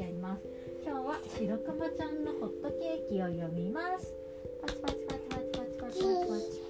[0.00, 0.42] やります。
[0.82, 4.14] 今日は白くまちゃんのホットケーキを読みます。
[4.62, 6.60] パチパチパチパチパチパチパチパチ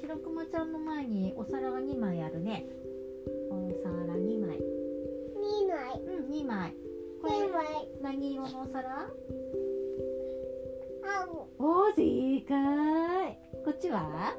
[0.00, 2.64] 白くまちゃんの前にお皿が2枚あるね。
[3.50, 4.58] お皿2枚。
[4.58, 6.00] 2枚。
[6.06, 6.74] うん2枚。
[7.20, 7.34] これ
[8.00, 9.10] 何色のお皿？
[11.26, 11.48] 青。
[11.58, 14.36] おー正解こっちは？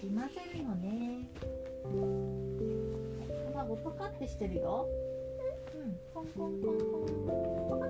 [0.00, 1.28] きまぜるのね。
[3.52, 4.88] 卵パカってしてるよ。
[5.74, 5.98] うん。
[6.14, 6.78] コンコンコン
[7.68, 7.89] コン。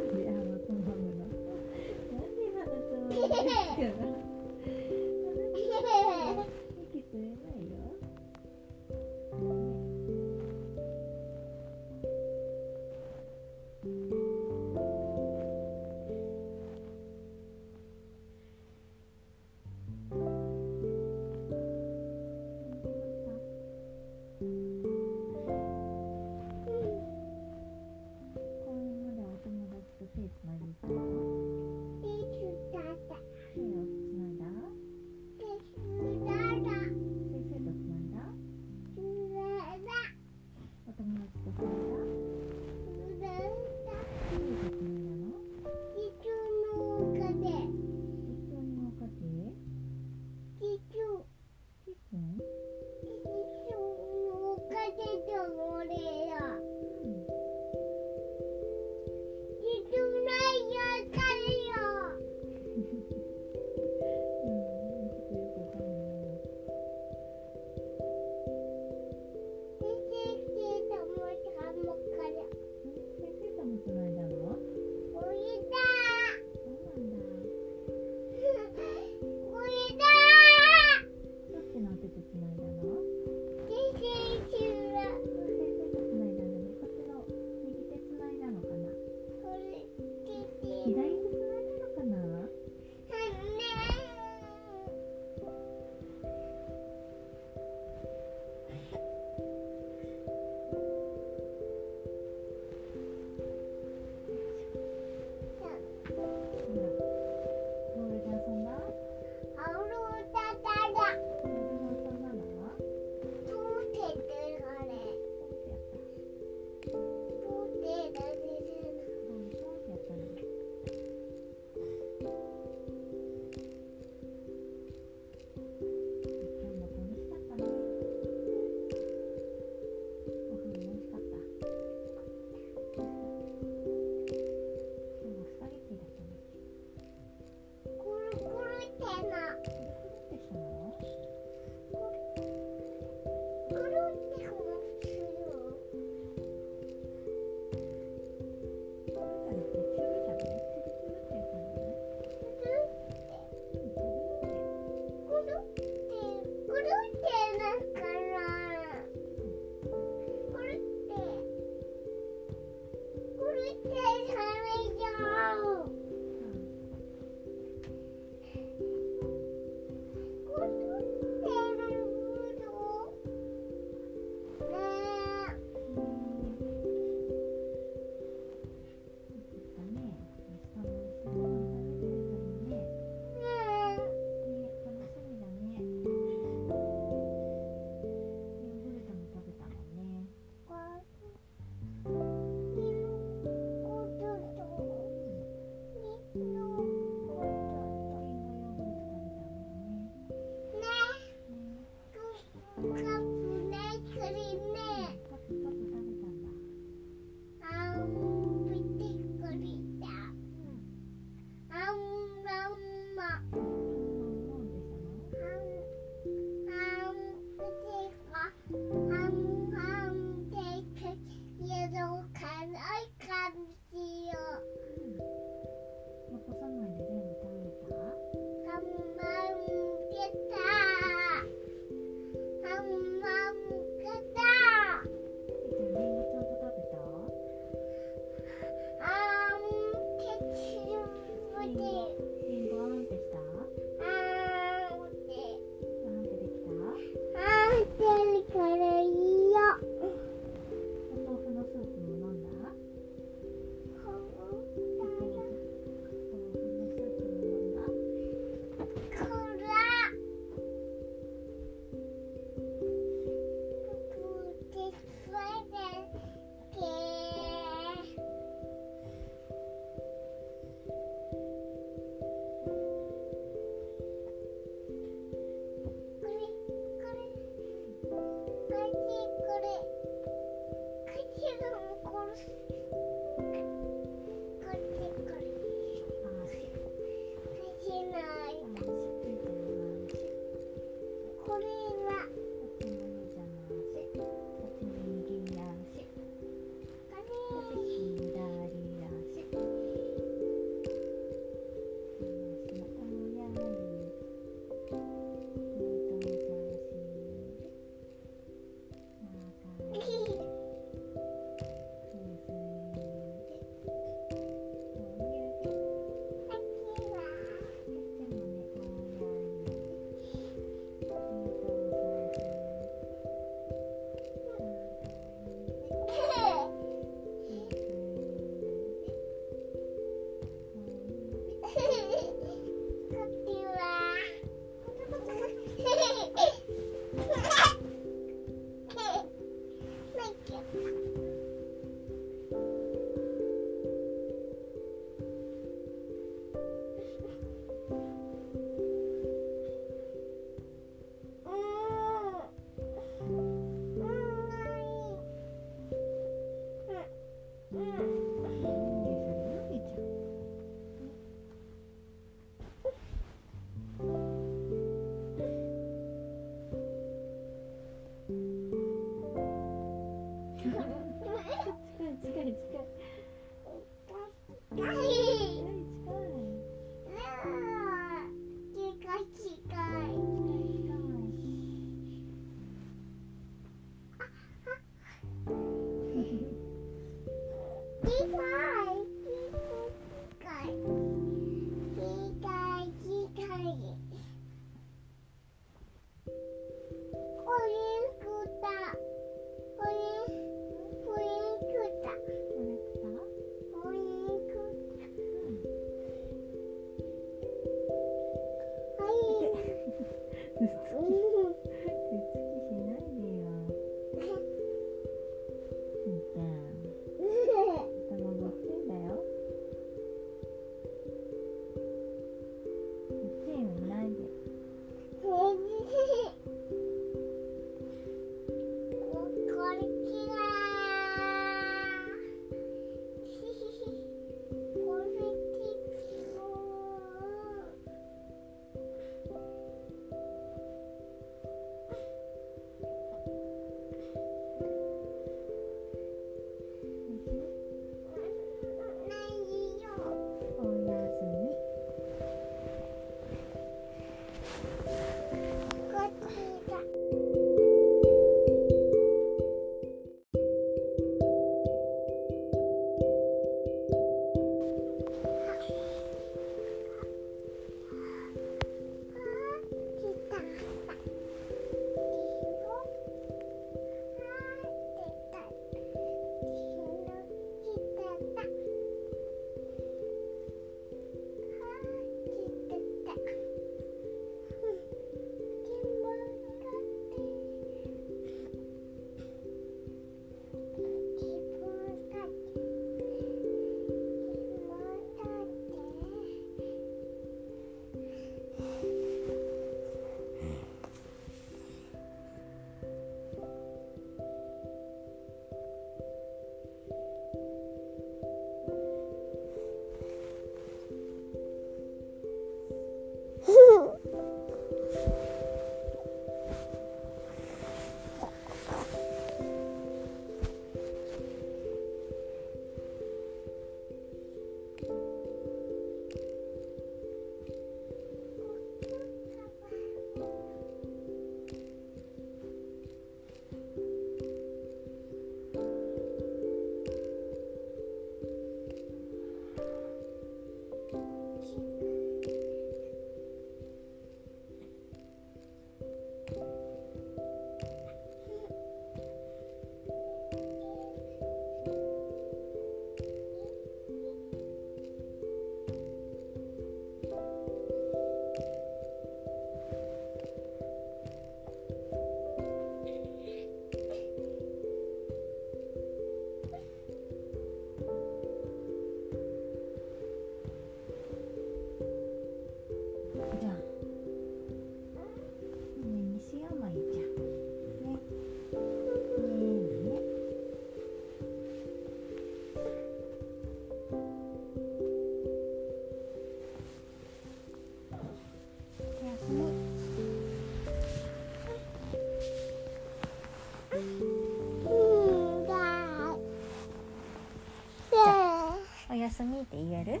[599.24, 600.00] みって言える？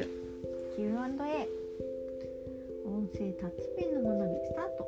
[0.00, 0.06] ッ
[0.76, 1.48] Q&A
[2.86, 4.81] 音声タッチペンの学びスタート。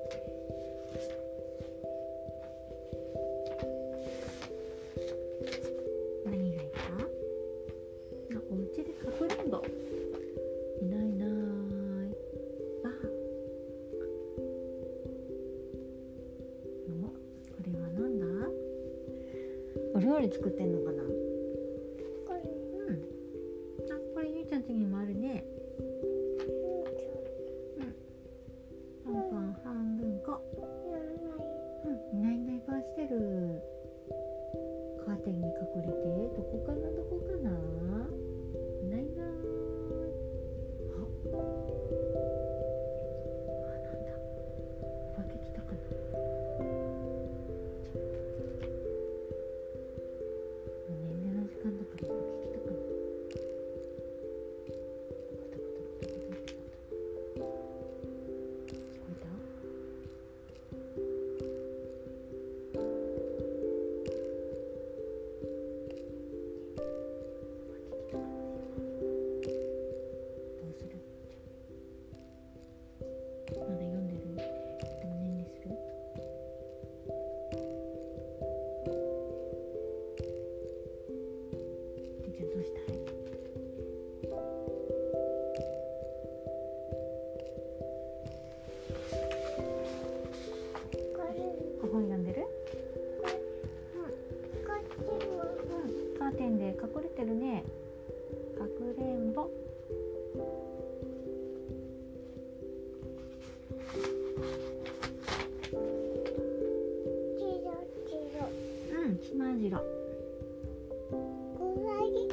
[96.65, 97.63] ね隠れてるね。
[98.59, 99.51] かくれんぼ。
[108.93, 109.79] うんしまじろ。
[109.79, 109.83] う
[111.85, 112.29] さぎ。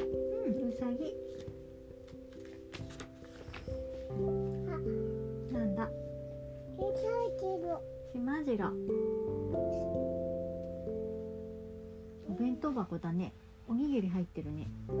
[0.48, 1.14] うんうさぎ。
[5.52, 5.90] なんだ。
[8.12, 8.72] しまじろ。
[12.30, 13.34] お弁当箱だね。
[13.72, 14.68] おにぎり入ってるね。
[14.86, 14.92] お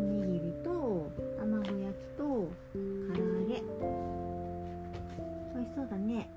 [0.00, 3.56] にぎりと卵焼きと唐揚げ。
[5.54, 6.30] 美味しそうだね。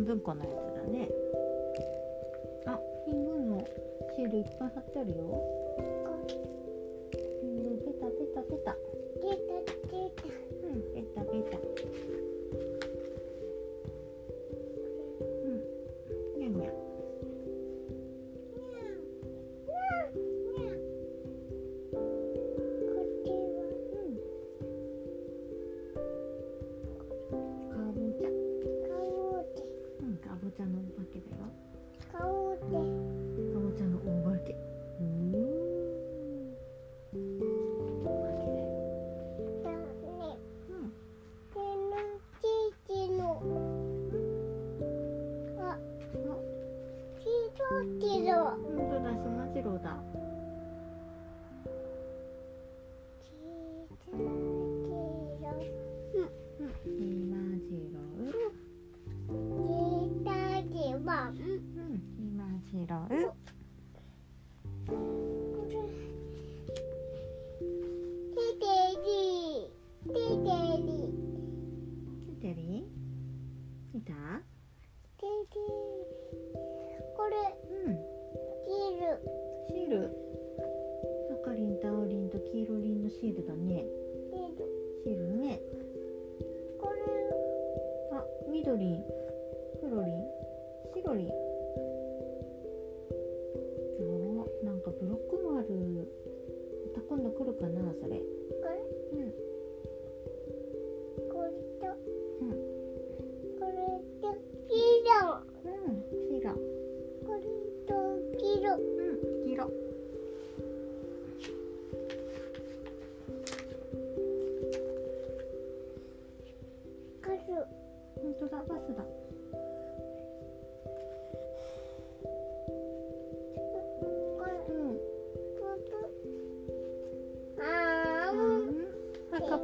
[0.00, 1.10] 半分このやつだね。
[2.64, 3.68] あピングの
[4.16, 5.44] シールいっぱい貼ってあるよ。
[7.84, 8.72] ペタペタペタ。
[9.20, 9.60] ペタ
[9.90, 10.24] ペタ
[10.94, 11.79] ペタペタ。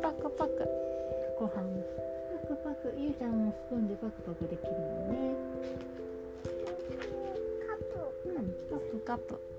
[0.03, 0.69] パクパク。
[1.39, 1.53] ご飯。
[1.53, 2.95] パクパク。
[2.97, 5.17] ゆうちゃんもスプーンでパクパクできるもんね。
[5.31, 5.77] うん
[8.69, 9.56] カップカップ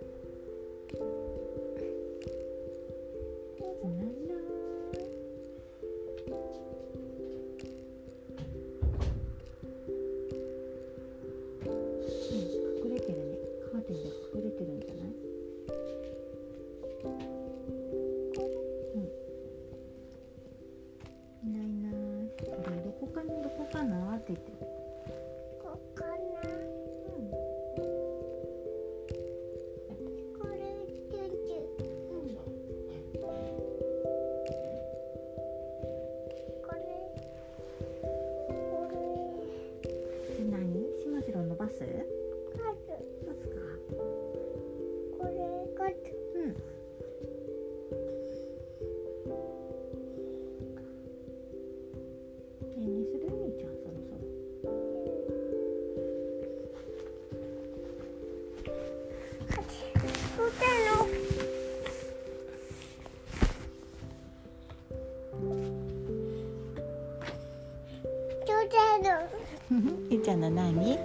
[70.57, 70.97] 하나님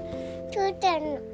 [0.51, 1.32] 둘째는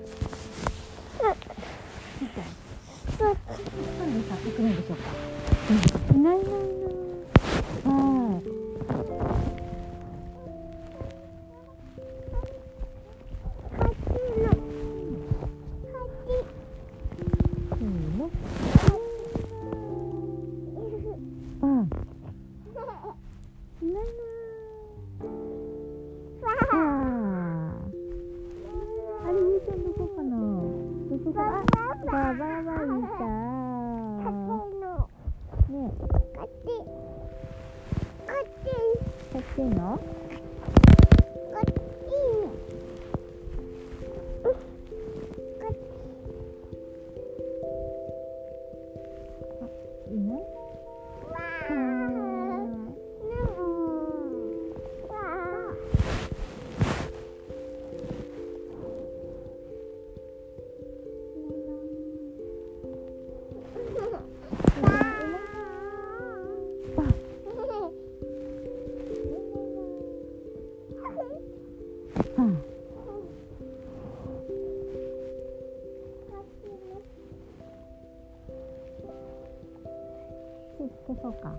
[80.87, 81.59] つけそうか。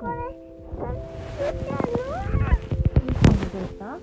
[0.00, 0.12] これ。
[0.12, 0.92] の
[3.00, 3.84] いい感じでした？
[3.84, 3.98] う、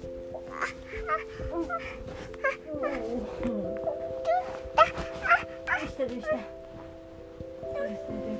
[5.97, 6.05] どうした？
[6.05, 6.29] どうした？
[6.31, 8.30] どうした？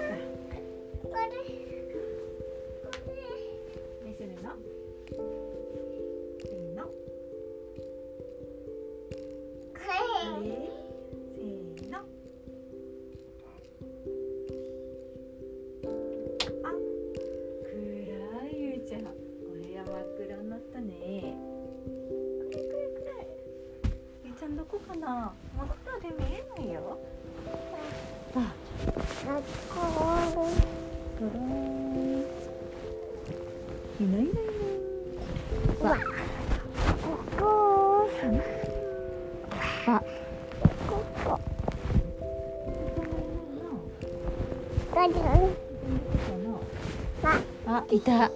[47.66, 48.26] あいた。
[48.26, 48.30] い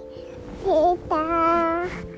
[1.08, 2.15] た。